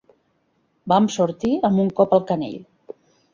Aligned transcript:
Vam 0.93 1.09
sortir 1.15 1.51
amb 1.69 1.83
un 1.85 1.93
cop 2.01 2.17
al 2.19 2.25
canell. 2.33 2.59